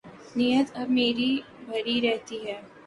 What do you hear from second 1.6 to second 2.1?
بھری